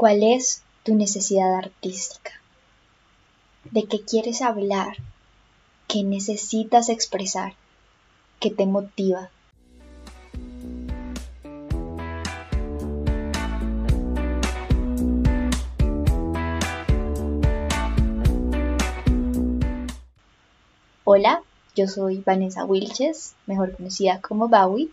¿Cuál 0.00 0.22
es 0.22 0.62
tu 0.82 0.94
necesidad 0.94 1.56
artística? 1.56 2.32
¿De 3.70 3.84
qué 3.84 4.00
quieres 4.00 4.40
hablar? 4.40 4.96
¿Qué 5.88 6.04
necesitas 6.04 6.88
expresar? 6.88 7.52
¿Qué 8.38 8.50
te 8.50 8.64
motiva? 8.64 9.28
Hola, 21.04 21.42
yo 21.76 21.86
soy 21.88 22.22
Vanessa 22.24 22.64
Wilches, 22.64 23.34
mejor 23.44 23.76
conocida 23.76 24.22
como 24.22 24.48
Bowie, 24.48 24.88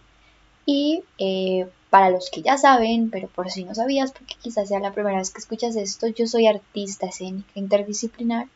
y 0.66 1.06
eh, 1.18 1.66
para 1.90 2.10
los 2.10 2.30
que 2.30 2.42
ya 2.42 2.58
saben, 2.58 3.10
pero 3.10 3.28
por 3.28 3.50
si 3.50 3.64
no 3.64 3.74
sabías, 3.74 4.12
porque 4.12 4.36
quizás 4.42 4.68
sea 4.68 4.80
la 4.80 4.94
primera 4.94 5.18
vez 5.18 5.32
que 5.32 5.40
escuchas 5.40 5.76
esto, 5.76 6.08
yo 6.08 6.28
soy 6.28 6.48
artista 6.48 7.08
escénica 7.08 7.52
interdisciplinar 7.56 8.48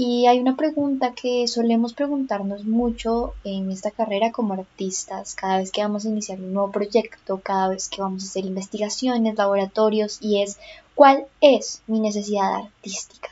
y 0.00 0.28
hay 0.28 0.38
una 0.38 0.54
pregunta 0.54 1.12
que 1.12 1.48
solemos 1.48 1.92
preguntarnos 1.92 2.64
mucho 2.64 3.34
en 3.42 3.68
esta 3.72 3.90
carrera 3.90 4.30
como 4.30 4.54
artistas, 4.54 5.34
cada 5.34 5.58
vez 5.58 5.72
que 5.72 5.82
vamos 5.82 6.04
a 6.04 6.08
iniciar 6.08 6.38
un 6.38 6.52
nuevo 6.52 6.70
proyecto, 6.70 7.40
cada 7.40 7.66
vez 7.66 7.88
que 7.88 8.00
vamos 8.00 8.22
a 8.22 8.26
hacer 8.28 8.44
investigaciones, 8.44 9.36
laboratorios, 9.36 10.18
y 10.20 10.40
es 10.40 10.56
¿cuál 10.94 11.26
es 11.40 11.82
mi 11.88 11.98
necesidad 11.98 12.54
artística? 12.54 13.30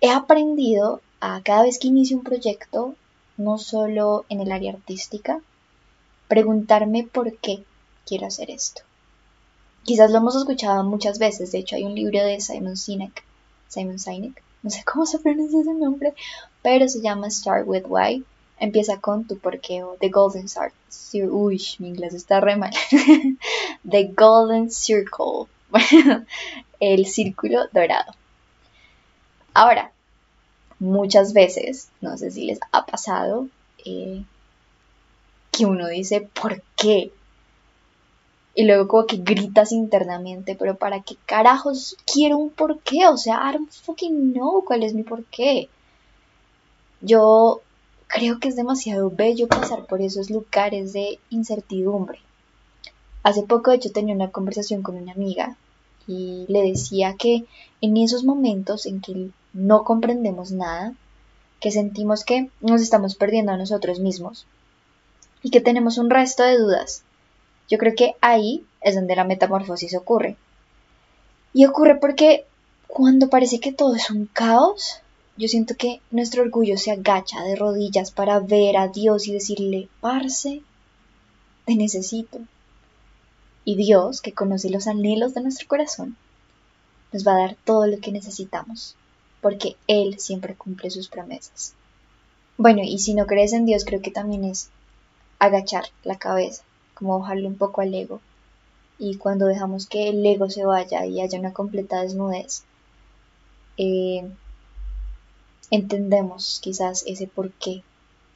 He 0.00 0.10
aprendido 0.10 1.02
a 1.20 1.42
cada 1.42 1.64
vez 1.64 1.78
que 1.78 1.88
inicio 1.88 2.16
un 2.16 2.24
proyecto, 2.24 2.94
no 3.36 3.58
solo 3.58 4.24
en 4.30 4.40
el 4.40 4.50
área 4.50 4.72
artística, 4.72 5.42
preguntarme 6.28 7.04
por 7.04 7.36
qué 7.36 7.62
quiero 8.06 8.26
hacer 8.26 8.50
esto. 8.50 8.82
Quizás 9.84 10.10
lo 10.10 10.18
hemos 10.18 10.36
escuchado 10.36 10.82
muchas 10.84 11.18
veces, 11.18 11.52
de 11.52 11.58
hecho 11.58 11.76
hay 11.76 11.84
un 11.84 11.94
libro 11.94 12.24
de 12.24 12.40
Simon 12.40 12.76
Sinek, 12.76 13.22
Simon 13.68 13.98
Sinek, 13.98 14.42
no 14.62 14.70
sé 14.70 14.82
cómo 14.84 15.06
se 15.06 15.18
pronuncia 15.20 15.60
ese 15.60 15.74
nombre, 15.74 16.14
pero 16.62 16.88
se 16.88 17.00
llama 17.00 17.30
Start 17.30 17.66
with 17.66 17.84
Why. 17.86 18.24
Empieza 18.58 18.98
con 19.00 19.26
tu 19.26 19.38
porqué 19.38 19.82
o 19.82 19.96
The 20.00 20.08
Golden 20.08 20.48
Circle. 20.48 21.28
Uy, 21.28 21.62
mi 21.78 21.88
inglés 21.88 22.14
está 22.14 22.40
re 22.40 22.56
mal. 22.56 22.72
The 23.88 24.12
Golden 24.16 24.70
Circle. 24.70 25.46
el 26.80 27.06
círculo 27.06 27.68
dorado. 27.72 28.12
Ahora, 29.54 29.92
muchas 30.78 31.32
veces, 31.32 31.88
no 32.00 32.16
sé 32.18 32.30
si 32.30 32.44
les 32.44 32.60
ha 32.72 32.86
pasado, 32.86 33.48
eh, 33.84 34.24
que 35.50 35.66
uno 35.66 35.88
dice, 35.88 36.20
¿por 36.20 36.62
qué? 36.76 37.12
Y 38.56 38.64
luego 38.64 38.88
como 38.88 39.06
que 39.06 39.18
gritas 39.18 39.70
internamente, 39.70 40.56
pero 40.56 40.76
¿para 40.76 41.02
qué 41.02 41.16
carajos 41.26 41.96
quiero 42.10 42.38
un 42.38 42.50
porqué? 42.50 43.06
O 43.06 43.18
sea, 43.18 43.48
I 43.48 43.52
don't 43.52 43.70
fucking 43.70 44.32
know 44.32 44.64
cuál 44.64 44.82
es 44.82 44.94
mi 44.94 45.02
porqué. 45.02 45.68
Yo 47.02 47.60
creo 48.06 48.40
que 48.40 48.48
es 48.48 48.56
demasiado 48.56 49.10
bello 49.10 49.46
pasar 49.46 49.84
por 49.84 50.00
esos 50.00 50.30
lugares 50.30 50.94
de 50.94 51.18
incertidumbre. 51.28 52.18
Hace 53.22 53.42
poco, 53.42 53.70
de 53.70 53.76
hecho, 53.76 53.92
tenía 53.92 54.14
una 54.14 54.30
conversación 54.30 54.82
con 54.82 54.96
una 54.96 55.12
amiga 55.12 55.56
y 56.06 56.46
le 56.48 56.62
decía 56.62 57.14
que 57.18 57.44
en 57.82 57.96
esos 57.98 58.24
momentos 58.24 58.86
en 58.86 59.02
que 59.02 59.30
no 59.52 59.84
comprendemos 59.84 60.50
nada, 60.50 60.94
que 61.60 61.70
sentimos 61.70 62.24
que 62.24 62.50
nos 62.60 62.80
estamos 62.80 63.16
perdiendo 63.16 63.52
a 63.52 63.58
nosotros 63.58 64.00
mismos, 64.00 64.46
y 65.42 65.50
que 65.50 65.60
tenemos 65.60 65.98
un 65.98 66.10
resto 66.10 66.42
de 66.42 66.58
dudas. 66.58 67.02
Yo 67.68 67.78
creo 67.78 67.94
que 67.94 68.14
ahí 68.20 68.64
es 68.80 68.94
donde 68.94 69.16
la 69.16 69.24
metamorfosis 69.24 69.94
ocurre. 69.96 70.36
Y 71.52 71.64
ocurre 71.66 71.96
porque 71.96 72.44
cuando 72.86 73.28
parece 73.28 73.60
que 73.60 73.72
todo 73.72 73.94
es 73.94 74.10
un 74.10 74.26
caos, 74.26 75.00
yo 75.36 75.48
siento 75.48 75.74
que 75.76 76.00
nuestro 76.10 76.42
orgullo 76.42 76.78
se 76.78 76.92
agacha 76.92 77.42
de 77.42 77.56
rodillas 77.56 78.10
para 78.10 78.40
ver 78.40 78.76
a 78.76 78.88
Dios 78.88 79.26
y 79.26 79.32
decirle, 79.32 79.88
parce, 80.00 80.62
te 81.64 81.74
necesito. 81.74 82.38
Y 83.64 83.76
Dios, 83.76 84.20
que 84.20 84.32
conoce 84.32 84.70
los 84.70 84.86
anhelos 84.86 85.34
de 85.34 85.42
nuestro 85.42 85.66
corazón, 85.66 86.16
nos 87.12 87.26
va 87.26 87.32
a 87.32 87.40
dar 87.40 87.56
todo 87.64 87.86
lo 87.86 87.98
que 87.98 88.12
necesitamos, 88.12 88.96
porque 89.40 89.76
Él 89.88 90.18
siempre 90.18 90.54
cumple 90.54 90.90
sus 90.90 91.08
promesas. 91.08 91.74
Bueno, 92.56 92.82
y 92.82 92.98
si 92.98 93.12
no 93.12 93.26
crees 93.26 93.52
en 93.52 93.66
Dios, 93.66 93.84
creo 93.84 94.00
que 94.00 94.10
también 94.10 94.44
es 94.44 94.70
agachar 95.38 95.84
la 96.04 96.16
cabeza, 96.16 96.62
como 96.96 97.20
bajarle 97.20 97.46
un 97.46 97.56
poco 97.56 97.82
al 97.82 97.94
ego. 97.94 98.20
Y 98.98 99.16
cuando 99.18 99.46
dejamos 99.46 99.86
que 99.86 100.08
el 100.08 100.24
ego 100.24 100.48
se 100.50 100.64
vaya 100.64 101.04
y 101.04 101.20
haya 101.20 101.38
una 101.38 101.52
completa 101.52 102.02
desnudez, 102.02 102.64
eh, 103.76 104.26
entendemos 105.70 106.60
quizás 106.62 107.04
ese 107.06 107.26
porqué 107.26 107.82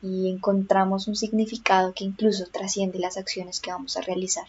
y 0.03 0.31
encontramos 0.31 1.09
un 1.09 1.16
significado 1.16 1.93
que 1.94 2.04
incluso 2.04 2.47
trasciende 2.47 2.99
las 2.99 3.16
acciones 3.16 3.60
que 3.60 3.70
vamos 3.70 3.97
a 3.97 4.03
realizar. 4.03 4.47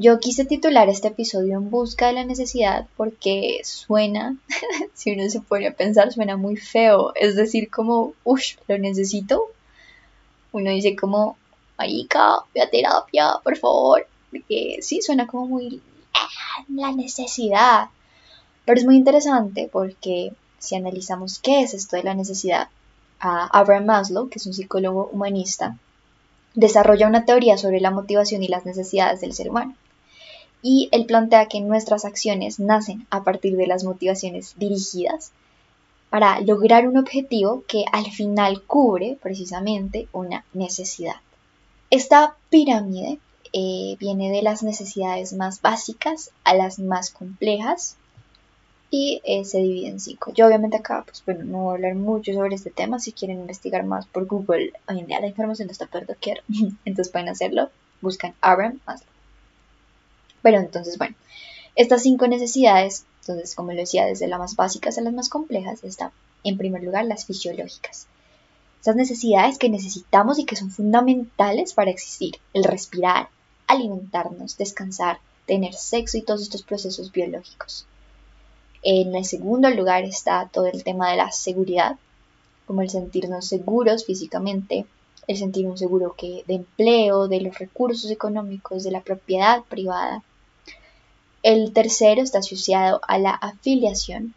Yo 0.00 0.20
quise 0.20 0.44
titular 0.44 0.88
este 0.88 1.08
episodio 1.08 1.56
En 1.56 1.70
busca 1.70 2.06
de 2.06 2.12
la 2.12 2.24
necesidad 2.24 2.86
porque 2.96 3.60
suena, 3.64 4.36
si 4.94 5.10
uno 5.10 5.28
se 5.28 5.40
pone 5.40 5.66
a 5.66 5.74
pensar, 5.74 6.12
suena 6.12 6.36
muy 6.36 6.56
feo. 6.56 7.12
Es 7.16 7.34
decir, 7.34 7.68
como, 7.68 8.14
uff, 8.22 8.42
lo 8.68 8.78
necesito, 8.78 9.42
uno 10.52 10.70
dice 10.70 10.94
como, 10.94 11.36
marica, 11.78 12.34
a 12.36 12.70
terapia, 12.70 13.34
por 13.42 13.56
favor, 13.56 14.06
porque 14.30 14.78
sí, 14.82 15.00
suena 15.00 15.26
como 15.26 15.46
muy 15.46 15.80
ah, 16.12 16.64
la 16.68 16.92
necesidad. 16.92 17.88
Pero 18.64 18.78
es 18.78 18.84
muy 18.84 18.96
interesante 18.96 19.68
porque 19.72 20.32
si 20.58 20.74
analizamos 20.74 21.38
qué 21.38 21.62
es 21.62 21.72
esto 21.72 21.96
de 21.96 22.02
la 22.02 22.14
necesidad, 22.14 22.68
Abraham 23.20 23.86
Maslow, 23.86 24.28
que 24.28 24.38
es 24.38 24.46
un 24.46 24.54
psicólogo 24.54 25.08
humanista, 25.12 25.76
desarrolla 26.54 27.08
una 27.08 27.24
teoría 27.24 27.56
sobre 27.56 27.80
la 27.80 27.90
motivación 27.90 28.42
y 28.42 28.48
las 28.48 28.66
necesidades 28.66 29.20
del 29.20 29.32
ser 29.32 29.50
humano. 29.50 29.74
Y 30.60 30.88
él 30.92 31.06
plantea 31.06 31.46
que 31.46 31.60
nuestras 31.60 32.04
acciones 32.04 32.58
nacen 32.58 33.06
a 33.10 33.22
partir 33.22 33.56
de 33.56 33.66
las 33.66 33.84
motivaciones 33.84 34.54
dirigidas 34.56 35.32
para 36.10 36.40
lograr 36.40 36.88
un 36.88 36.96
objetivo 36.96 37.62
que 37.68 37.84
al 37.92 38.10
final 38.10 38.62
cubre 38.62 39.18
precisamente 39.22 40.08
una 40.12 40.44
necesidad. 40.52 41.16
Esta 41.90 42.36
pirámide 42.50 43.18
eh, 43.52 43.96
viene 43.98 44.30
de 44.30 44.42
las 44.42 44.62
necesidades 44.62 45.32
más 45.32 45.62
básicas 45.62 46.30
a 46.44 46.54
las 46.54 46.78
más 46.78 47.10
complejas 47.10 47.96
y 48.90 49.20
eh, 49.24 49.44
se 49.44 49.58
divide 49.58 49.88
en 49.88 50.00
cinco. 50.00 50.32
Yo 50.34 50.46
obviamente 50.46 50.76
acá, 50.76 51.02
pues 51.04 51.22
bueno, 51.24 51.44
no 51.44 51.58
voy 51.58 51.72
a 51.72 51.74
hablar 51.74 51.94
mucho 51.94 52.32
sobre 52.32 52.54
este 52.54 52.70
tema. 52.70 52.98
Si 52.98 53.12
quieren 53.12 53.40
investigar 53.40 53.84
más 53.84 54.06
por 54.06 54.26
Google, 54.26 54.72
hoy 54.88 55.00
en 55.00 55.06
día 55.06 55.20
la 55.20 55.28
información 55.28 55.70
está 55.70 55.86
por 55.86 56.06
doquier, 56.06 56.42
entonces 56.84 57.12
pueden 57.12 57.28
hacerlo. 57.28 57.70
Buscan 58.00 58.34
Abraham 58.40 58.80
Maslow. 58.86 59.10
Pero 60.42 60.58
entonces, 60.58 60.98
bueno, 60.98 61.16
estas 61.74 62.02
cinco 62.02 62.28
necesidades 62.28 63.04
entonces, 63.28 63.54
como 63.54 63.72
lo 63.72 63.78
decía, 63.78 64.06
desde 64.06 64.26
las 64.26 64.38
más 64.38 64.56
básicas 64.56 64.96
a 64.96 65.02
las 65.02 65.12
más 65.12 65.28
complejas 65.28 65.84
está, 65.84 66.12
en 66.44 66.56
primer 66.56 66.82
lugar, 66.82 67.04
las 67.04 67.26
fisiológicas. 67.26 68.06
Esas 68.80 68.96
necesidades 68.96 69.58
que 69.58 69.68
necesitamos 69.68 70.38
y 70.38 70.44
que 70.44 70.56
son 70.56 70.70
fundamentales 70.70 71.74
para 71.74 71.90
existir. 71.90 72.36
El 72.52 72.64
respirar, 72.64 73.28
alimentarnos, 73.66 74.56
descansar, 74.56 75.18
tener 75.46 75.74
sexo 75.74 76.18
y 76.18 76.22
todos 76.22 76.42
estos 76.42 76.62
procesos 76.62 77.10
biológicos. 77.12 77.86
En 78.82 79.14
el 79.14 79.24
segundo 79.24 79.68
lugar 79.70 80.04
está 80.04 80.48
todo 80.52 80.66
el 80.66 80.84
tema 80.84 81.10
de 81.10 81.16
la 81.16 81.32
seguridad, 81.32 81.96
como 82.66 82.82
el 82.82 82.90
sentirnos 82.90 83.46
seguros 83.46 84.04
físicamente, 84.04 84.86
el 85.26 85.36
sentir 85.36 85.66
un 85.66 85.76
seguro 85.76 86.14
que, 86.16 86.44
de 86.46 86.54
empleo, 86.54 87.28
de 87.28 87.40
los 87.40 87.58
recursos 87.58 88.10
económicos, 88.10 88.84
de 88.84 88.90
la 88.90 89.00
propiedad 89.00 89.62
privada, 89.64 90.22
el 91.42 91.72
tercero 91.72 92.22
está 92.22 92.38
asociado 92.38 93.00
a 93.06 93.18
la 93.18 93.30
afiliación, 93.30 94.34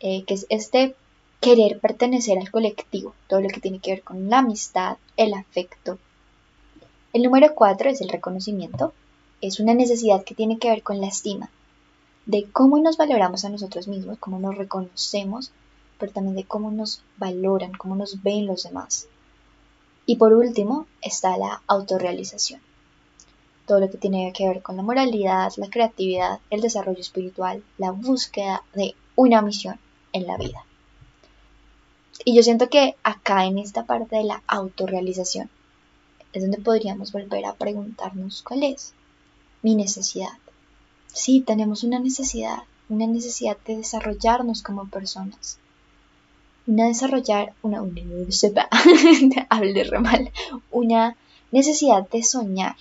eh, 0.00 0.24
que 0.24 0.34
es 0.34 0.46
este 0.50 0.94
querer 1.40 1.78
pertenecer 1.80 2.38
al 2.38 2.50
colectivo, 2.50 3.14
todo 3.28 3.40
lo 3.40 3.48
que 3.48 3.60
tiene 3.60 3.78
que 3.78 3.92
ver 3.92 4.02
con 4.02 4.30
la 4.30 4.38
amistad, 4.38 4.96
el 5.16 5.34
afecto. 5.34 5.98
El 7.12 7.22
número 7.22 7.54
cuatro 7.54 7.90
es 7.90 8.00
el 8.00 8.08
reconocimiento, 8.08 8.92
es 9.40 9.60
una 9.60 9.74
necesidad 9.74 10.24
que 10.24 10.34
tiene 10.34 10.58
que 10.58 10.70
ver 10.70 10.82
con 10.82 11.00
la 11.00 11.08
estima, 11.08 11.50
de 12.26 12.44
cómo 12.50 12.78
nos 12.78 12.96
valoramos 12.96 13.44
a 13.44 13.50
nosotros 13.50 13.88
mismos, 13.88 14.18
cómo 14.18 14.38
nos 14.38 14.56
reconocemos, 14.56 15.52
pero 15.98 16.12
también 16.12 16.36
de 16.36 16.44
cómo 16.44 16.70
nos 16.70 17.02
valoran, 17.18 17.72
cómo 17.72 17.94
nos 17.94 18.22
ven 18.22 18.46
los 18.46 18.64
demás. 18.64 19.06
Y 20.06 20.16
por 20.16 20.32
último 20.32 20.86
está 21.02 21.36
la 21.36 21.62
autorrealización 21.66 22.60
todo 23.66 23.80
lo 23.80 23.90
que 23.90 23.98
tiene 23.98 24.32
que 24.32 24.46
ver 24.46 24.62
con 24.62 24.76
la 24.76 24.82
moralidad, 24.82 25.52
la 25.56 25.70
creatividad, 25.70 26.40
el 26.50 26.60
desarrollo 26.60 27.00
espiritual, 27.00 27.62
la 27.78 27.90
búsqueda 27.90 28.62
de 28.74 28.94
una 29.16 29.42
misión 29.42 29.78
en 30.12 30.26
la 30.26 30.36
vida. 30.36 30.64
Y 32.24 32.36
yo 32.36 32.42
siento 32.42 32.68
que 32.68 32.96
acá 33.02 33.44
en 33.46 33.58
esta 33.58 33.84
parte 33.84 34.16
de 34.16 34.24
la 34.24 34.42
autorrealización 34.46 35.50
es 36.32 36.42
donde 36.42 36.58
podríamos 36.58 37.12
volver 37.12 37.44
a 37.44 37.54
preguntarnos 37.54 38.42
cuál 38.42 38.62
es 38.64 38.92
mi 39.62 39.74
necesidad. 39.74 40.32
sí, 41.12 41.40
tenemos 41.40 41.84
una 41.84 41.98
necesidad, 41.98 42.64
una 42.88 43.06
necesidad 43.06 43.56
de 43.66 43.78
desarrollarnos 43.78 44.62
como 44.62 44.88
personas. 44.88 45.58
Una 46.66 46.86
desarrollar, 46.86 47.54
una, 47.62 47.82
una 47.82 48.00
hable 49.50 49.84
re 49.84 49.98
mal, 50.00 50.32
una 50.70 51.16
necesidad 51.52 52.08
de 52.08 52.22
soñar. 52.22 52.76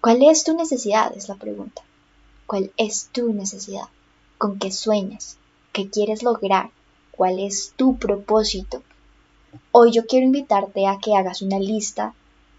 ¿Cuál 0.00 0.22
es 0.22 0.44
tu 0.44 0.56
necesidad? 0.56 1.16
Es 1.16 1.28
la 1.28 1.34
pregunta. 1.34 1.82
¿Cuál 2.46 2.72
es 2.76 3.08
tu 3.12 3.32
necesidad? 3.32 3.88
¿Con 4.38 4.58
qué 4.58 4.70
sueñas? 4.70 5.36
¿Qué 5.72 5.90
quieres 5.90 6.22
lograr? 6.22 6.70
¿Cuál 7.16 7.40
es 7.40 7.72
tu 7.76 7.96
propósito? 7.96 8.82
Hoy 9.72 9.90
yo 9.90 10.04
quiero 10.04 10.26
invitarte 10.26 10.86
a 10.86 10.98
que 10.98 11.16
hagas 11.16 11.40
una 11.40 11.58
lista 11.58 12.14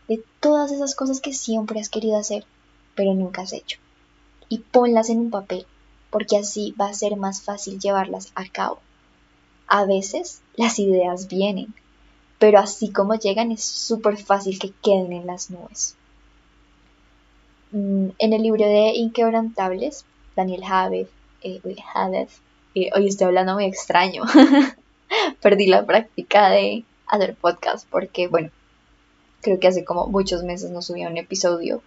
de 0.07 0.23
todas 0.39 0.71
esas 0.71 0.95
cosas 0.95 1.21
que 1.21 1.31
siempre 1.31 1.79
has 1.79 1.89
querido 1.89 2.17
hacer, 2.17 2.43
pero 2.95 3.13
nunca 3.13 3.43
has 3.43 3.53
hecho. 3.53 3.77
Y 4.49 4.59
ponlas 4.59 5.11
en 5.11 5.19
un 5.19 5.29
papel, 5.29 5.67
porque 6.09 6.37
así 6.37 6.73
va 6.79 6.87
a 6.87 6.93
ser 6.95 7.17
más 7.17 7.43
fácil 7.43 7.79
llevarlas 7.79 8.31
a 8.33 8.47
cabo. 8.47 8.79
A 9.67 9.85
veces 9.85 10.41
las 10.55 10.79
ideas 10.79 11.27
vienen, 11.27 11.75
pero 12.39 12.57
así 12.57 12.91
como 12.91 13.13
llegan 13.13 13.51
es 13.51 13.63
súper 13.63 14.17
fácil 14.17 14.57
que 14.57 14.71
queden 14.81 15.13
en 15.13 15.27
las 15.27 15.51
nubes. 15.51 15.95
Mm, 17.71 18.07
en 18.17 18.33
el 18.33 18.41
libro 18.41 18.65
de 18.65 18.93
Inquebrantables, 18.95 20.03
Daniel 20.35 20.63
Javed, 20.63 21.07
eh, 21.43 21.59
hoy 22.93 23.07
estoy 23.07 23.27
hablando 23.27 23.53
muy 23.53 23.65
extraño, 23.65 24.23
perdí 25.41 25.67
la 25.67 25.85
práctica 25.85 26.49
de 26.49 26.83
hacer 27.07 27.35
podcast 27.35 27.87
porque, 27.89 28.27
bueno, 28.27 28.49
creo 29.41 29.59
que 29.59 29.67
hace 29.67 29.85
como 29.85 30.07
muchos 30.07 30.43
meses 30.43 30.71
no 30.71 30.81
subía 30.81 31.09
un 31.09 31.17
episodio 31.17 31.81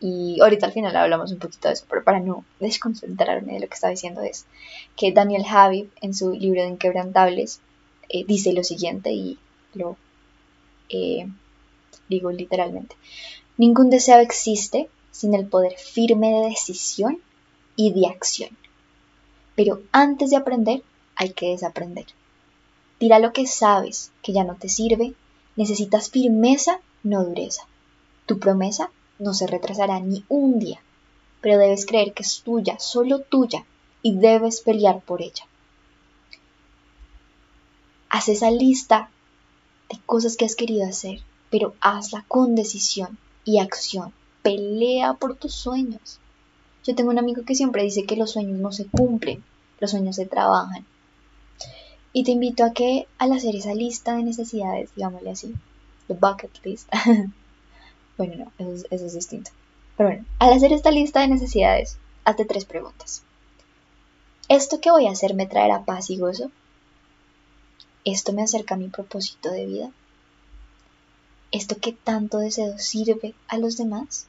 y 0.00 0.40
ahorita 0.40 0.66
al 0.66 0.72
final 0.72 0.96
hablamos 0.96 1.30
un 1.32 1.38
poquito 1.38 1.68
de 1.68 1.74
eso, 1.74 1.86
pero 1.88 2.02
para 2.02 2.20
no 2.20 2.44
desconcentrarme 2.60 3.54
de 3.54 3.60
lo 3.60 3.68
que 3.68 3.74
estaba 3.74 3.92
diciendo 3.92 4.20
es 4.22 4.46
que 4.96 5.12
Daniel 5.12 5.44
Javid 5.44 5.86
en 6.00 6.14
su 6.14 6.32
libro 6.32 6.62
de 6.62 6.68
Inquebrantables 6.68 7.60
eh, 8.08 8.24
dice 8.26 8.52
lo 8.52 8.64
siguiente 8.64 9.12
y 9.12 9.38
lo 9.74 9.96
eh, 10.88 11.26
digo 12.08 12.30
literalmente. 12.30 12.96
Ningún 13.56 13.90
deseo 13.90 14.18
existe 14.18 14.88
sin 15.10 15.34
el 15.34 15.46
poder 15.46 15.74
firme 15.78 16.30
de 16.32 16.48
decisión 16.48 17.18
y 17.76 17.92
de 17.92 18.06
acción. 18.06 18.50
Pero 19.54 19.82
antes 19.92 20.30
de 20.30 20.36
aprender 20.36 20.82
hay 21.16 21.32
que 21.32 21.50
desaprender. 21.50 22.06
Tira 22.98 23.18
lo 23.18 23.32
que 23.32 23.46
sabes 23.46 24.12
que 24.22 24.32
ya 24.32 24.44
no 24.44 24.54
te 24.54 24.68
sirve, 24.68 25.14
necesitas 25.56 26.10
firmeza, 26.10 26.80
no 27.02 27.24
dureza. 27.24 27.66
Tu 28.26 28.38
promesa 28.38 28.90
no 29.18 29.34
se 29.34 29.46
retrasará 29.46 30.00
ni 30.00 30.24
un 30.28 30.58
día, 30.58 30.80
pero 31.40 31.58
debes 31.58 31.86
creer 31.86 32.12
que 32.12 32.22
es 32.22 32.42
tuya, 32.42 32.78
solo 32.78 33.20
tuya, 33.20 33.64
y 34.02 34.16
debes 34.16 34.60
pelear 34.60 35.00
por 35.00 35.22
ella. 35.22 35.46
Haz 38.08 38.28
esa 38.28 38.50
lista 38.50 39.10
de 39.90 39.98
cosas 40.06 40.36
que 40.36 40.44
has 40.44 40.56
querido 40.56 40.86
hacer, 40.86 41.20
pero 41.50 41.74
hazla 41.80 42.24
con 42.28 42.54
decisión 42.54 43.18
y 43.44 43.58
acción. 43.58 44.12
Pelea 44.42 45.14
por 45.14 45.36
tus 45.36 45.54
sueños. 45.54 46.18
Yo 46.84 46.94
tengo 46.94 47.10
un 47.10 47.18
amigo 47.18 47.44
que 47.44 47.54
siempre 47.54 47.82
dice 47.82 48.04
que 48.04 48.16
los 48.16 48.32
sueños 48.32 48.58
no 48.58 48.72
se 48.72 48.86
cumplen, 48.86 49.44
los 49.80 49.90
sueños 49.90 50.16
se 50.16 50.26
trabajan. 50.26 50.84
Y 52.12 52.24
te 52.24 52.32
invito 52.32 52.64
a 52.64 52.72
que 52.72 53.06
al 53.18 53.32
hacer 53.32 53.56
esa 53.56 53.74
lista 53.74 54.16
de 54.16 54.24
necesidades, 54.24 54.94
digámosle 54.94 55.30
así, 55.30 55.54
the 56.08 56.14
bucket 56.14 56.50
list, 56.64 56.88
Bueno, 58.18 58.52
no, 58.58 58.64
eso 58.64 59.06
es, 59.06 59.14
distinto. 59.14 59.50
Pero 59.96 60.10
bueno, 60.10 60.24
al 60.38 60.52
hacer 60.52 60.72
esta 60.72 60.90
lista 60.90 61.20
de 61.20 61.28
necesidades, 61.28 61.98
hazte 62.24 62.44
tres 62.44 62.64
preguntas. 62.64 63.22
¿Esto 64.48 64.80
que 64.80 64.90
voy 64.90 65.06
a 65.06 65.12
hacer 65.12 65.34
me 65.34 65.46
traerá 65.46 65.84
paz 65.84 66.10
y 66.10 66.18
gozo? 66.18 66.50
¿Esto 68.04 68.32
me 68.32 68.42
acerca 68.42 68.74
a 68.74 68.78
mi 68.78 68.88
propósito 68.88 69.50
de 69.50 69.66
vida? 69.66 69.90
¿Esto 71.52 71.76
que 71.78 71.92
tanto 71.92 72.38
deseo 72.38 72.78
sirve 72.78 73.34
a 73.48 73.58
los 73.58 73.76
demás? 73.76 74.26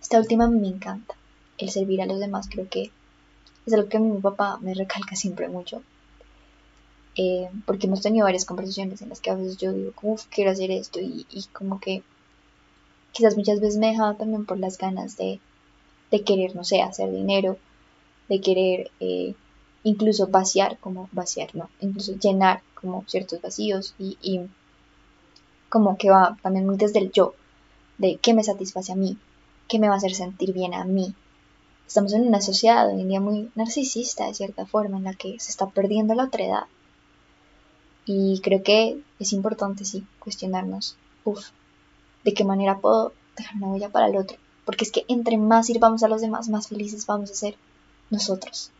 Esta 0.00 0.18
última 0.18 0.48
me 0.48 0.68
encanta. 0.68 1.14
El 1.62 1.70
servir 1.70 2.02
a 2.02 2.06
los 2.06 2.18
demás 2.18 2.48
creo 2.50 2.68
que 2.68 2.90
es 3.66 3.72
algo 3.72 3.88
que 3.88 4.00
mi 4.00 4.20
papá 4.20 4.58
me 4.60 4.74
recalca 4.74 5.14
siempre 5.14 5.48
mucho. 5.48 5.80
Eh, 7.14 7.48
porque 7.66 7.86
hemos 7.86 8.00
tenido 8.00 8.24
varias 8.24 8.44
conversaciones 8.44 9.00
en 9.00 9.10
las 9.10 9.20
que 9.20 9.30
a 9.30 9.36
veces 9.36 9.58
yo 9.58 9.72
digo, 9.72 9.92
uff, 10.02 10.26
quiero 10.26 10.50
hacer 10.50 10.72
esto 10.72 10.98
y, 10.98 11.24
como 11.52 11.78
que 11.78 12.02
quizás 13.12 13.36
muchas 13.36 13.60
veces 13.60 13.78
me 13.78 13.88
he 13.88 13.90
dejado 13.92 14.16
también 14.16 14.44
por 14.44 14.58
las 14.58 14.76
ganas 14.76 15.16
de, 15.16 15.38
querer, 16.24 16.56
no 16.56 16.64
sé, 16.64 16.82
hacer 16.82 17.12
dinero, 17.12 17.58
de 18.28 18.40
querer 18.40 18.90
eh, 18.98 19.34
incluso 19.84 20.26
vaciar, 20.26 20.78
como 20.78 21.08
vaciar, 21.12 21.54
no, 21.54 21.70
incluso 21.80 22.18
llenar 22.18 22.62
como 22.74 23.04
ciertos 23.06 23.40
vacíos 23.40 23.94
y, 24.00 24.18
y 24.20 24.40
como 25.68 25.96
que 25.96 26.10
va 26.10 26.36
también 26.42 26.66
muy 26.66 26.76
desde 26.76 26.98
el 26.98 27.12
yo, 27.12 27.34
de 27.98 28.16
qué 28.16 28.34
me 28.34 28.42
satisface 28.42 28.90
a 28.90 28.96
mí, 28.96 29.16
qué 29.68 29.78
me 29.78 29.86
va 29.86 29.94
a 29.94 29.98
hacer 29.98 30.14
sentir 30.14 30.52
bien 30.52 30.74
a 30.74 30.84
mí. 30.84 31.14
Estamos 31.86 32.12
en 32.12 32.26
una 32.26 32.40
sociedad 32.40 32.88
hoy 32.88 33.00
en 33.00 33.08
día 33.08 33.20
muy 33.20 33.50
narcisista 33.54 34.26
de 34.26 34.34
cierta 34.34 34.66
forma, 34.66 34.96
en 34.96 35.04
la 35.04 35.14
que 35.14 35.38
se 35.38 35.50
está 35.50 35.68
perdiendo 35.68 36.14
la 36.14 36.24
otredad. 36.24 36.64
Y 38.04 38.40
creo 38.42 38.62
que 38.62 39.00
es 39.18 39.32
importante, 39.32 39.84
sí, 39.84 40.04
cuestionarnos, 40.18 40.96
uff, 41.24 41.50
de 42.24 42.34
qué 42.34 42.44
manera 42.44 42.78
puedo 42.78 43.12
dejar 43.36 43.56
una 43.56 43.68
huella 43.68 43.88
para 43.90 44.06
el 44.08 44.16
otro. 44.16 44.38
Porque 44.64 44.84
es 44.84 44.92
que 44.92 45.04
entre 45.08 45.36
más 45.36 45.66
sirvamos 45.66 46.02
a 46.02 46.08
los 46.08 46.20
demás, 46.20 46.48
más 46.48 46.68
felices 46.68 47.06
vamos 47.06 47.30
a 47.30 47.34
ser 47.34 47.56
nosotros. 48.10 48.70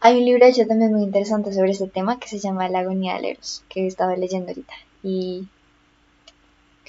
Hay 0.00 0.18
un 0.18 0.24
libro 0.24 0.44
hecho 0.44 0.66
también 0.66 0.92
muy 0.92 1.02
interesante 1.02 1.52
sobre 1.52 1.70
este 1.70 1.88
tema 1.88 2.18
que 2.18 2.28
se 2.28 2.38
llama 2.38 2.68
La 2.68 2.80
agonía 2.80 3.18
de 3.18 3.30
Eros, 3.30 3.64
que 3.68 3.86
estaba 3.86 4.14
leyendo 4.16 4.48
ahorita. 4.48 4.74
Y 5.02 5.48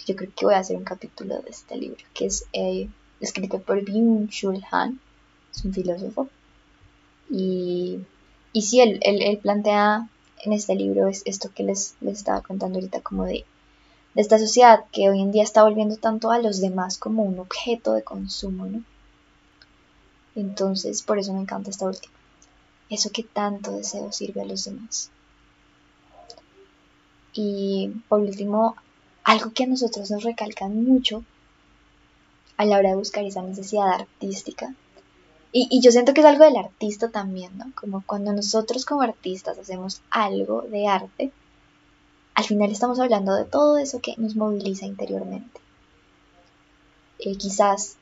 yo 0.05 0.15
creo 0.15 0.31
que 0.35 0.45
voy 0.45 0.55
a 0.55 0.59
hacer 0.59 0.75
un 0.75 0.83
capítulo 0.83 1.39
de 1.41 1.49
este 1.49 1.77
libro, 1.77 2.03
que 2.13 2.25
es 2.25 2.45
eh, 2.51 2.89
escrito 3.21 3.59
por 3.59 3.81
Byung-Chul 3.83 4.65
Han, 4.71 4.99
es 5.55 5.65
un 5.65 5.73
filósofo. 5.73 6.29
Y, 7.29 7.99
y 8.53 8.61
sí, 8.61 8.81
él, 8.81 8.99
él, 9.01 9.37
plantea 9.39 10.09
en 10.43 10.53
este 10.53 10.75
libro 10.75 11.07
es 11.07 11.23
esto 11.25 11.49
que 11.53 11.63
les, 11.63 11.95
les 12.01 12.17
estaba 12.19 12.41
contando 12.41 12.77
ahorita, 12.77 13.01
como 13.01 13.25
de 13.25 13.45
de 14.15 14.21
esta 14.21 14.39
sociedad 14.39 14.85
que 14.93 15.09
hoy 15.09 15.21
en 15.21 15.33
día 15.33 15.43
está 15.43 15.63
volviendo 15.63 15.97
tanto 15.97 16.31
a 16.31 16.39
los 16.39 16.61
demás 16.61 16.97
como 16.97 17.23
un 17.23 17.37
objeto 17.37 17.93
de 17.93 18.03
consumo, 18.03 18.65
¿no? 18.65 18.81
Entonces, 20.35 21.03
por 21.03 21.19
eso 21.19 21.33
me 21.33 21.41
encanta 21.41 21.69
esta 21.69 21.85
última. 21.85 22.13
Eso 22.89 23.09
que 23.11 23.23
tanto 23.23 23.71
deseo 23.71 24.11
sirve 24.13 24.41
a 24.41 24.45
los 24.45 24.63
demás. 24.63 25.11
Y 27.33 27.91
por 28.07 28.21
último, 28.21 28.77
algo 29.25 29.51
que 29.51 29.65
a 29.65 29.67
nosotros 29.67 30.09
nos 30.09 30.23
recalcan 30.23 30.85
mucho 30.85 31.25
a 32.55 32.63
la 32.63 32.77
hora 32.77 32.91
de 32.91 32.95
buscar 32.95 33.25
esa 33.25 33.41
necesidad 33.41 33.89
artística. 33.89 34.73
Y, 35.57 35.79
yo 35.79 35.89
siento 35.89 36.13
que 36.13 36.19
es 36.19 36.27
algo 36.27 36.43
del 36.43 36.57
artista 36.57 37.11
también, 37.11 37.57
¿no? 37.57 37.71
Como 37.75 38.03
cuando 38.05 38.33
nosotros 38.33 38.83
como 38.83 39.03
artistas 39.03 39.57
hacemos 39.57 40.01
algo 40.09 40.63
de 40.63 40.85
arte, 40.89 41.31
al 42.33 42.43
final 42.43 42.71
estamos 42.71 42.99
hablando 42.99 43.33
de 43.33 43.45
todo 43.45 43.77
eso 43.77 44.01
que 44.01 44.15
nos 44.17 44.35
moviliza 44.35 44.85
interiormente. 44.85 45.61
Eh, 47.19 47.37
quizás 47.37 47.95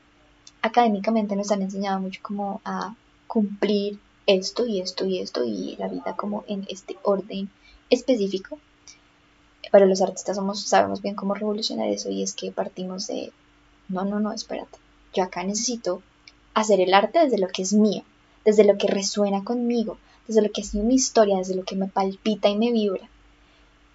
académicamente 0.62 1.36
nos 1.36 1.52
han 1.52 1.62
enseñado 1.62 2.00
mucho 2.00 2.20
como 2.24 2.60
a 2.64 2.96
cumplir 3.28 4.00
esto 4.26 4.66
y 4.66 4.80
esto 4.80 5.04
y 5.06 5.20
esto 5.20 5.44
y 5.44 5.76
la 5.76 5.86
vida 5.86 6.16
como 6.16 6.42
en 6.48 6.66
este 6.68 6.98
orden 7.04 7.48
específico. 7.88 8.58
Para 9.70 9.86
los 9.86 10.02
artistas 10.02 10.34
somos, 10.34 10.60
sabemos 10.60 11.02
bien 11.02 11.14
cómo 11.14 11.34
revolucionar 11.34 11.88
eso 11.88 12.10
y 12.10 12.24
es 12.24 12.34
que 12.34 12.50
partimos 12.50 13.06
de, 13.06 13.32
no, 13.88 14.04
no, 14.04 14.18
no, 14.18 14.32
espérate, 14.32 14.76
yo 15.14 15.22
acá 15.22 15.44
necesito 15.44 16.02
hacer 16.54 16.80
el 16.80 16.94
arte 16.94 17.18
desde 17.20 17.38
lo 17.38 17.48
que 17.48 17.62
es 17.62 17.72
mío, 17.72 18.02
desde 18.44 18.64
lo 18.64 18.78
que 18.78 18.86
resuena 18.86 19.44
conmigo, 19.44 19.98
desde 20.26 20.42
lo 20.42 20.50
que 20.50 20.62
ha 20.62 20.64
sido 20.64 20.84
mi 20.84 20.94
historia, 20.94 21.38
desde 21.38 21.54
lo 21.54 21.64
que 21.64 21.76
me 21.76 21.88
palpita 21.88 22.48
y 22.48 22.56
me 22.56 22.72
vibra. 22.72 23.08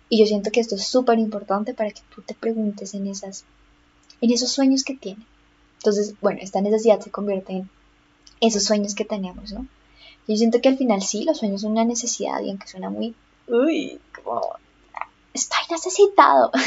Y 0.10 0.20
yo 0.20 0.26
siento 0.26 0.52
que 0.52 0.60
esto 0.60 0.76
es 0.76 0.86
súper 0.86 1.20
importante 1.20 1.74
para 1.74 1.92
que 1.92 2.02
tú 2.14 2.22
te 2.22 2.34
preguntes 2.34 2.94
en, 2.94 3.08
esas, 3.08 3.46
en 4.22 4.32
esos 4.32 4.52
sueños 4.52 4.84
que 4.84 4.96
tienes. 4.96 5.26
Entonces, 5.78 6.16
bueno, 6.20 6.40
esta 6.42 6.62
necesidad 6.62 7.00
se 7.00 7.12
convierte 7.12 7.54
en 7.54 7.70
esos 8.42 8.64
sueños 8.64 8.96
que 8.96 9.06
tenemos, 9.06 9.54
¿no? 9.54 9.66
Yo 10.28 10.36
siento 10.36 10.62
que 10.62 10.70
al 10.70 10.78
final 10.78 11.02
sí, 11.02 11.24
los 11.24 11.40
sueños 11.40 11.62
son 11.62 11.72
una 11.72 11.86
necesidad 11.86 12.42
y 12.42 12.50
aunque 12.50 12.68
suena 12.68 12.90
muy, 12.90 13.16
uy, 13.48 14.00
como, 14.16 14.42
estoy 15.34 15.60
necesitado. 15.72 16.52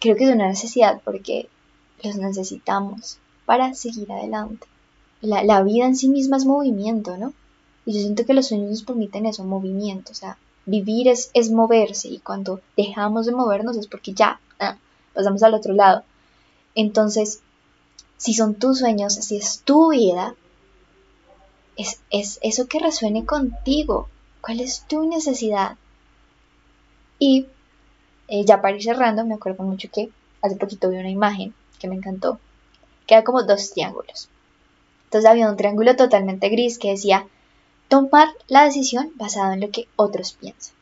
creo 0.00 0.16
que 0.16 0.24
es 0.24 0.30
una 0.30 0.48
necesidad 0.48 1.00
porque 1.04 1.48
los 2.02 2.16
necesitamos 2.16 3.18
para 3.48 3.72
seguir 3.72 4.12
adelante. 4.12 4.66
La, 5.22 5.62
vida 5.62 5.86
en 5.86 5.96
sí 5.96 6.10
misma 6.10 6.36
es 6.36 6.44
movimiento, 6.44 7.16
¿no? 7.16 7.32
Y 7.86 7.94
yo 7.94 8.00
siento 8.00 8.26
que 8.26 8.34
los 8.34 8.48
sueños 8.48 8.68
nos 8.68 8.82
permiten 8.82 9.24
eso, 9.24 9.42
movimiento, 9.42 10.12
o 10.12 10.14
sea, 10.14 10.36
vivir 10.66 11.08
es, 11.08 11.30
es 11.32 11.50
moverse 11.50 12.08
y 12.08 12.18
cuando 12.18 12.60
dejamos 12.76 13.24
de 13.24 13.32
movernos 13.32 13.78
es 13.78 13.86
porque 13.86 14.12
ya 14.12 14.38
ah, 14.60 14.76
pasamos 15.14 15.42
al 15.42 15.54
otro 15.54 15.72
lado. 15.72 16.02
Entonces, 16.74 17.40
si 18.18 18.34
son 18.34 18.54
tus 18.54 18.80
sueños, 18.80 19.14
si 19.14 19.38
es 19.38 19.62
tu 19.62 19.92
vida, 19.92 20.34
es, 21.76 22.38
eso 22.42 22.66
que 22.66 22.80
resuene 22.80 23.24
contigo. 23.24 24.10
¿Cuál 24.42 24.60
es 24.60 24.84
tu 24.86 25.08
necesidad? 25.08 25.78
Y 27.18 27.46
eh, 28.28 28.44
ya 28.44 28.60
para 28.60 28.76
ir 28.76 28.82
cerrando, 28.82 29.24
me 29.24 29.36
acuerdo 29.36 29.64
mucho 29.64 29.88
que 29.90 30.10
hace 30.42 30.56
poquito 30.56 30.90
vi 30.90 30.98
una 30.98 31.08
imagen 31.08 31.54
que 31.78 31.88
me 31.88 31.94
encantó, 31.94 32.38
que 33.08 33.14
era 33.14 33.24
como 33.24 33.42
dos 33.42 33.72
triángulos. 33.72 34.28
Entonces 35.04 35.28
había 35.28 35.50
un 35.50 35.56
triángulo 35.56 35.96
totalmente 35.96 36.50
gris 36.50 36.78
que 36.78 36.90
decía 36.90 37.26
tomar 37.88 38.28
la 38.46 38.64
decisión 38.64 39.10
basado 39.16 39.54
en 39.54 39.60
lo 39.60 39.70
que 39.70 39.88
otros 39.96 40.34
piensan. 40.34 40.74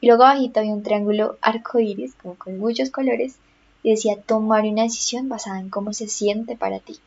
Y 0.00 0.06
luego 0.06 0.22
abajito 0.22 0.60
había 0.60 0.72
un 0.72 0.84
triángulo 0.84 1.36
arcoíris, 1.42 2.14
como 2.14 2.36
con 2.36 2.58
muchos 2.58 2.90
colores, 2.90 3.34
y 3.82 3.90
decía 3.90 4.22
tomar 4.22 4.64
una 4.64 4.84
decisión 4.84 5.28
basada 5.28 5.58
en 5.58 5.70
cómo 5.70 5.92
se 5.92 6.06
siente 6.06 6.56
para 6.56 6.78
ti. 6.78 6.98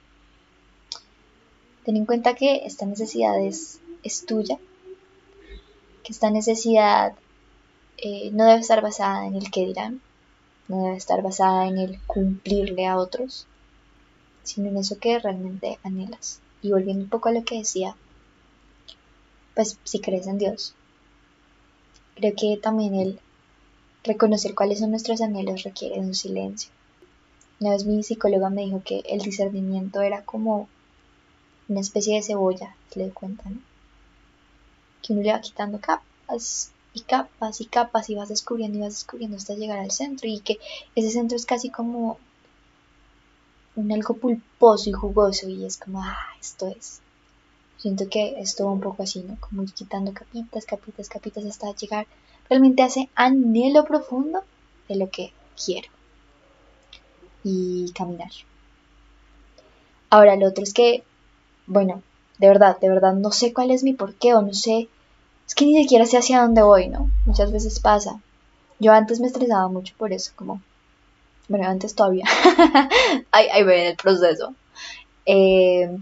Ten 1.85 1.95
en 1.95 2.05
cuenta 2.05 2.35
que 2.35 2.65
esta 2.65 2.85
necesidad 2.85 3.39
es, 3.39 3.79
tuya, 4.27 4.57
que 6.03 6.11
esta 6.11 6.29
necesidad 6.29 7.13
eh, 7.97 8.29
no 8.33 8.43
debe 8.45 8.59
estar 8.59 8.81
basada 8.81 9.25
en 9.25 9.35
el 9.35 9.49
que 9.49 9.65
dirán, 9.65 10.01
no 10.67 10.83
debe 10.83 10.97
estar 10.97 11.21
basada 11.21 11.67
en 11.67 11.77
el 11.77 12.01
cumplirle 12.01 12.85
a 12.85 12.97
otros, 12.97 13.47
sino 14.43 14.69
en 14.69 14.77
eso 14.77 14.97
que 14.99 15.19
realmente 15.19 15.79
anhelas. 15.83 16.39
Y 16.61 16.71
volviendo 16.71 17.03
un 17.03 17.09
poco 17.09 17.29
a 17.29 17.31
lo 17.31 17.43
que 17.43 17.57
decía, 17.57 17.95
pues 19.55 19.77
si 19.83 19.99
crees 19.99 20.27
en 20.27 20.37
Dios, 20.37 20.75
creo 22.15 22.33
que 22.35 22.57
también 22.57 22.95
el 22.95 23.19
reconocer 24.03 24.55
cuáles 24.55 24.79
son 24.79 24.91
nuestros 24.91 25.21
anhelos 25.21 25.63
requiere 25.63 25.99
un 25.99 26.13
silencio. 26.13 26.71
Una 27.59 27.71
vez 27.71 27.85
mi 27.85 28.01
psicóloga 28.03 28.49
me 28.49 28.63
dijo 28.63 28.81
que 28.83 29.03
el 29.07 29.19
discernimiento 29.19 30.01
era 30.01 30.23
como 30.23 30.67
una 31.67 31.79
especie 31.79 32.15
de 32.15 32.23
cebolla, 32.23 32.75
se 32.89 32.99
le 32.99 33.11
cuenta, 33.11 33.49
¿no? 33.49 33.59
Que 35.01 35.13
uno 35.13 35.21
le 35.21 35.31
va 35.31 35.41
quitando 35.41 35.79
capas 35.79 36.71
y 36.93 37.01
capas 37.01 37.61
y 37.61 37.65
capas 37.65 38.09
y 38.09 38.15
vas 38.15 38.29
descubriendo 38.29 38.77
y 38.77 38.81
vas 38.81 38.93
descubriendo 38.93 39.37
hasta 39.37 39.53
llegar 39.53 39.79
al 39.79 39.91
centro 39.91 40.27
y 40.27 40.39
que 40.39 40.59
ese 40.95 41.11
centro 41.11 41.35
es 41.35 41.45
casi 41.45 41.69
como 41.69 42.17
un 43.75 43.91
algo 43.91 44.15
pulposo 44.15 44.89
y 44.89 44.93
jugoso 44.93 45.47
y 45.49 45.65
es 45.65 45.77
como, 45.77 46.01
ah, 46.01 46.17
esto 46.39 46.67
es. 46.67 47.01
Siento 47.77 48.07
que 48.09 48.39
es 48.39 48.55
todo 48.55 48.71
un 48.71 48.79
poco 48.79 49.03
así, 49.03 49.23
¿no? 49.23 49.37
Como 49.39 49.65
quitando 49.65 50.13
capitas, 50.13 50.65
capitas, 50.65 51.09
capitas 51.09 51.45
hasta 51.45 51.73
llegar 51.75 52.05
realmente 52.49 52.83
a 52.83 52.87
ese 52.87 53.09
anhelo 53.15 53.85
profundo 53.85 54.43
de 54.87 54.95
lo 54.97 55.09
que 55.09 55.33
quiero. 55.63 55.89
Y 57.43 57.91
caminar. 57.93 58.29
Ahora, 60.09 60.35
lo 60.35 60.47
otro 60.47 60.63
es 60.63 60.73
que, 60.73 61.03
bueno, 61.65 62.03
de 62.37 62.47
verdad, 62.47 62.79
de 62.79 62.89
verdad, 62.89 63.13
no 63.13 63.31
sé 63.31 63.53
cuál 63.53 63.71
es 63.71 63.83
mi 63.83 63.93
porqué 63.93 64.33
o 64.35 64.41
no 64.41 64.53
sé, 64.53 64.89
es 65.47 65.55
que 65.55 65.65
ni 65.65 65.81
siquiera 65.81 66.05
sé 66.05 66.17
hacia 66.17 66.41
dónde 66.41 66.61
voy, 66.61 66.87
¿no? 66.87 67.09
Muchas 67.25 67.51
veces 67.51 67.79
pasa. 67.79 68.21
Yo 68.79 68.91
antes 68.93 69.19
me 69.19 69.27
estresaba 69.27 69.67
mucho 69.69 69.93
por 69.97 70.11
eso, 70.11 70.31
como 70.35 70.61
bueno, 71.51 71.67
antes 71.67 71.95
todavía, 71.95 72.23
ahí, 73.31 73.47
ahí 73.49 73.61
en 73.61 73.69
el 73.69 73.95
proceso, 73.97 74.55
eh, 75.25 75.97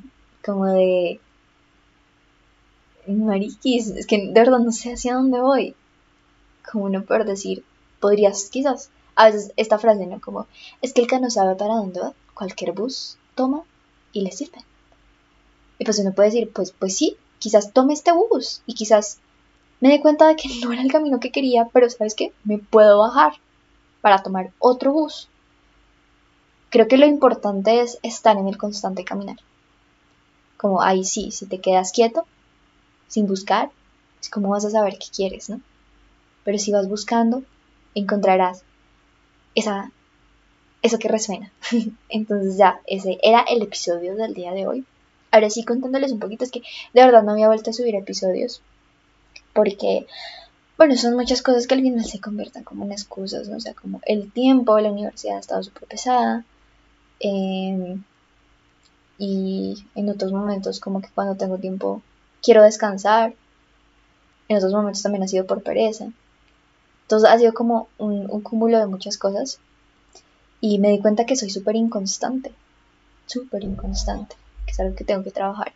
como 0.46 0.68
de, 0.68 1.20
mariquis, 3.08 3.88
es 3.88 4.06
que 4.06 4.28
de 4.28 4.40
verdad 4.40 4.60
no 4.60 4.72
sé 4.72 4.94
hacia 4.94 5.16
dónde 5.16 5.42
voy, 5.42 5.76
como 6.72 6.88
no 6.90 7.04
poder 7.04 7.26
decir, 7.26 7.64
podrías 8.00 8.52
quizás, 8.52 8.92
a 9.16 9.26
veces 9.26 9.52
esta 9.58 9.80
frase, 9.80 10.06
¿no? 10.06 10.22
Como, 10.22 10.46
es 10.84 10.94
que 10.94 11.02
el 11.02 11.08
que 11.08 11.20
no 11.20 11.32
sabe 11.32 11.56
para 11.56 11.74
dónde 11.74 12.00
va, 12.00 12.14
cualquier 12.36 12.74
bus 12.74 13.18
toma 13.34 13.64
y 14.14 14.22
le 14.22 14.32
sirve. 14.32 14.60
Y 15.80 15.86
pues 15.86 15.98
uno 15.98 16.14
puede 16.14 16.30
decir, 16.30 16.52
pues, 16.54 16.72
pues 16.78 16.96
sí, 16.96 17.18
quizás 17.40 17.74
tome 17.74 17.94
este 17.94 18.12
bus 18.12 18.62
y 18.68 18.76
quizás 18.76 19.18
me 19.80 19.90
dé 19.90 20.00
cuenta 20.00 20.28
de 20.28 20.36
que 20.36 20.48
no 20.64 20.72
era 20.72 20.84
el 20.84 20.92
camino 20.92 21.20
que 21.20 21.32
quería, 21.32 21.68
pero 21.74 21.90
¿sabes 21.90 22.14
qué? 22.14 22.34
Me 22.44 22.60
puedo 22.60 23.00
bajar 23.00 23.34
para 24.02 24.22
tomar 24.22 24.52
otro 24.60 24.94
bus 24.94 25.28
Creo 26.70 26.88
que 26.88 26.98
lo 26.98 27.08
importante 27.08 27.82
es 27.82 27.98
estar 28.04 28.38
en 28.38 28.48
el 28.48 28.58
constante 28.58 29.04
caminar. 29.04 29.38
Como 30.58 30.82
ahí 30.82 31.04
sí, 31.04 31.32
si 31.32 31.48
te 31.48 31.60
quedas 31.60 31.92
quieto, 31.92 32.26
sin 33.08 33.28
buscar, 33.28 33.72
es 34.22 34.30
como 34.30 34.50
vas 34.50 34.66
a 34.66 34.70
saber 34.70 34.98
qué 35.00 35.08
quieres, 35.16 35.50
¿no? 35.50 35.62
Pero 36.44 36.58
si 36.58 36.72
vas 36.72 36.88
buscando, 36.88 37.44
encontrarás 37.96 38.64
esa, 39.56 39.92
eso 40.82 41.00
que 41.00 41.08
resuena. 41.08 41.52
Entonces 42.10 42.58
ya, 42.58 42.82
ese 42.86 43.18
era 43.24 43.42
el 43.42 43.64
episodio 43.64 44.16
del 44.16 44.34
día 44.34 44.52
de 44.52 44.68
hoy. 44.68 44.86
Ahora 45.32 45.50
sí, 45.50 45.64
contándoles 45.64 46.12
un 46.12 46.20
poquito, 46.20 46.44
es 46.44 46.52
que 46.52 46.62
de 46.94 47.04
verdad 47.04 47.24
no 47.24 47.32
había 47.32 47.48
vuelto 47.48 47.70
a 47.70 47.74
subir 47.74 47.96
episodios. 47.96 48.62
Porque, 49.54 50.06
bueno, 50.78 50.96
son 50.96 51.16
muchas 51.16 51.42
cosas 51.42 51.68
que 51.68 51.76
al 51.76 51.82
final 51.82 52.06
se 52.06 52.20
convierten 52.20 52.64
como 52.64 52.86
en 52.86 52.92
excusas, 52.92 53.48
¿no? 53.50 53.58
O 53.58 53.60
sea, 53.60 53.74
como 53.74 54.02
el 54.06 54.32
tiempo, 54.32 54.80
la 54.80 54.92
universidad 54.92 55.38
ha 55.38 55.40
estado 55.40 55.64
súper 55.64 55.88
pesada. 55.88 56.46
Em, 57.20 58.04
y 59.18 59.84
en 59.96 60.10
otros 60.10 60.32
momentos, 60.32 60.80
como 60.80 61.02
que 61.02 61.10
cuando 61.14 61.36
tengo 61.36 61.58
tiempo, 61.58 62.02
quiero 62.42 62.64
descansar. 62.64 63.34
En 64.48 64.58
otros 64.58 64.74
momentos 64.74 65.04
también 65.04 65.24
ha 65.24 65.28
sido 65.28 65.46
por 65.46 65.62
pereza. 65.62 66.08
Entonces 67.04 67.30
ha 67.30 67.38
sido 67.38 67.54
como 67.54 67.90
un, 67.98 68.28
cúmulo 68.42 68.80
de 68.80 68.88
muchas 68.88 69.18
cosas. 69.18 69.60
Y 70.62 70.80
me 70.80 70.90
di 70.90 71.00
cuenta 71.00 71.26
que 71.26 71.36
soy 71.36 71.50
súper 71.50 71.76
inconstante. 71.76 72.54
Súper 73.26 73.64
inconstante. 73.64 74.36
Que 74.66 74.72
es 74.72 74.80
algo 74.80 74.96
que 74.96 75.04
tengo 75.04 75.24
que 75.24 75.32
trabajar. 75.32 75.74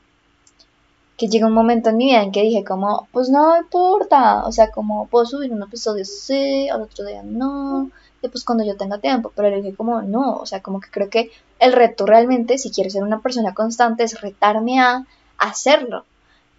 Que 1.17 1.27
llega 1.27 1.47
un 1.47 1.53
momento 1.53 1.89
en 1.89 1.97
mi 1.97 2.05
vida 2.05 2.23
en 2.23 2.31
que 2.31 2.41
dije 2.41 2.63
como, 2.63 3.07
pues 3.12 3.29
no 3.29 3.57
importa. 3.57 4.45
O 4.45 4.51
sea, 4.51 4.71
como 4.71 5.07
puedo 5.07 5.25
subir 5.25 5.51
un 5.51 5.63
episodio 5.63 6.05
sí, 6.05 6.69
al 6.69 6.81
otro 6.81 7.05
día 7.05 7.23
no 7.23 7.91
pues 8.29 8.43
cuando 8.43 8.63
yo 8.63 8.77
tenga 8.77 8.97
tiempo, 8.97 9.31
pero 9.35 9.49
le 9.49 9.61
dije 9.61 9.75
como 9.75 10.01
no, 10.01 10.37
o 10.37 10.45
sea, 10.45 10.61
como 10.61 10.79
que 10.79 10.89
creo 10.89 11.09
que 11.09 11.31
el 11.59 11.73
reto 11.73 12.05
realmente, 12.05 12.57
si 12.57 12.71
quiero 12.71 12.89
ser 12.89 13.03
una 13.03 13.21
persona 13.21 13.53
constante, 13.53 14.03
es 14.03 14.21
retarme 14.21 14.79
a 14.79 15.05
hacerlo. 15.37 16.05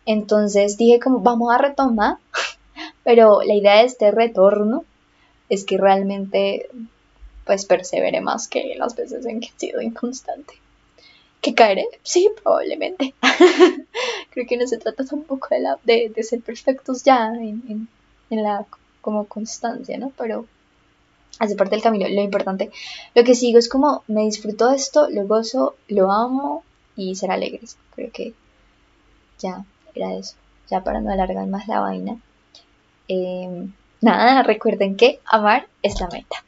Entonces 0.06 0.76
dije 0.76 1.00
como 1.00 1.20
vamos 1.20 1.52
a 1.52 1.58
retomar, 1.58 2.18
pero 3.04 3.42
la 3.42 3.54
idea 3.54 3.76
de 3.76 3.84
este 3.84 4.10
retorno 4.10 4.84
es 5.48 5.64
que 5.64 5.78
realmente 5.78 6.68
pues 7.44 7.66
persevere 7.66 8.20
más 8.20 8.48
que 8.48 8.74
las 8.76 8.96
veces 8.96 9.26
en 9.26 9.40
que 9.40 9.48
he 9.48 9.60
sido 9.60 9.80
inconstante. 9.80 10.54
¿Que 11.40 11.54
caeré? 11.54 11.86
Sí, 12.02 12.30
probablemente. 12.42 13.14
Creo 14.30 14.46
que 14.46 14.56
no 14.56 14.66
se 14.66 14.78
trata 14.78 15.04
tampoco 15.04 15.48
de, 15.50 15.60
la, 15.60 15.78
de, 15.84 16.22
ser 16.22 16.40
perfectos 16.40 17.04
ya 17.04 17.26
en, 17.34 17.88
en 18.30 18.42
la 18.42 18.64
como 19.02 19.26
constancia, 19.26 19.98
¿no? 19.98 20.10
Pero 20.16 20.46
hace 21.38 21.56
parte 21.56 21.74
del 21.74 21.82
camino. 21.82 22.06
Lo 22.08 22.22
importante, 22.22 22.70
lo 23.14 23.24
que 23.24 23.34
sigo 23.34 23.58
es 23.58 23.68
como 23.68 24.02
me 24.06 24.22
disfruto 24.22 24.68
de 24.68 24.76
esto, 24.76 25.08
lo 25.10 25.26
gozo, 25.26 25.76
lo 25.88 26.12
amo 26.12 26.64
y 26.96 27.14
ser 27.14 27.30
alegres. 27.30 27.76
Creo 27.94 28.10
que 28.12 28.34
ya 29.38 29.64
era 29.94 30.14
eso. 30.14 30.36
Ya 30.70 30.82
para 30.82 31.00
no 31.00 31.12
alargar 31.12 31.46
más 31.46 31.68
la 31.68 31.80
vaina. 31.80 32.16
Em, 33.08 33.72
nada, 34.00 34.42
recuerden 34.52 34.96
que 34.96 35.20
amar 35.24 35.68
es 35.82 36.00
la 36.00 36.08
meta. 36.08 36.44